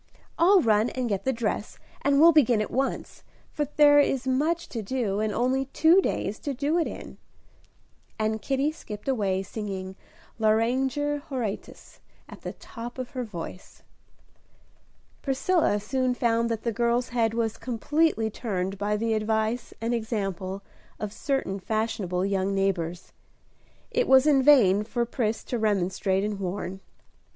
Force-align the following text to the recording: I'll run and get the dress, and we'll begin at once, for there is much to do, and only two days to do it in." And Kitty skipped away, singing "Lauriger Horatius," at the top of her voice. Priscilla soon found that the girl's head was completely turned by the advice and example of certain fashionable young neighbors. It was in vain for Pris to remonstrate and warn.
I'll 0.39 0.61
run 0.63 0.89
and 0.89 1.07
get 1.07 1.25
the 1.25 1.31
dress, 1.31 1.77
and 2.01 2.19
we'll 2.19 2.31
begin 2.31 2.59
at 2.59 2.71
once, 2.71 3.21
for 3.51 3.65
there 3.77 3.99
is 3.99 4.25
much 4.25 4.67
to 4.69 4.81
do, 4.81 5.19
and 5.19 5.31
only 5.31 5.65
two 5.65 6.01
days 6.01 6.39
to 6.39 6.55
do 6.55 6.79
it 6.79 6.87
in." 6.87 7.19
And 8.17 8.41
Kitty 8.41 8.71
skipped 8.71 9.07
away, 9.07 9.43
singing 9.43 9.95
"Lauriger 10.39 11.19
Horatius," 11.29 11.99
at 12.27 12.41
the 12.41 12.53
top 12.53 12.97
of 12.97 13.11
her 13.11 13.23
voice. 13.23 13.83
Priscilla 15.21 15.79
soon 15.79 16.15
found 16.15 16.49
that 16.49 16.63
the 16.63 16.73
girl's 16.73 17.09
head 17.09 17.35
was 17.35 17.57
completely 17.59 18.31
turned 18.31 18.79
by 18.79 18.97
the 18.97 19.13
advice 19.13 19.71
and 19.79 19.93
example 19.93 20.63
of 20.99 21.13
certain 21.13 21.59
fashionable 21.59 22.25
young 22.25 22.55
neighbors. 22.55 23.13
It 23.91 24.07
was 24.07 24.25
in 24.25 24.41
vain 24.41 24.83
for 24.83 25.05
Pris 25.05 25.43
to 25.43 25.59
remonstrate 25.59 26.23
and 26.23 26.39
warn. 26.39 26.79